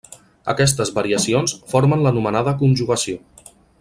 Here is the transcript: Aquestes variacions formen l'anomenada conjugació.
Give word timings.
Aquestes 0.53 0.91
variacions 0.95 1.53
formen 1.73 2.01
l'anomenada 2.07 2.55
conjugació. 2.63 3.21